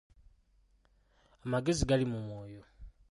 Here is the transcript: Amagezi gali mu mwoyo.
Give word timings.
Amagezi 1.45 1.83
gali 1.89 2.05
mu 2.11 2.17
mwoyo. 2.25 2.61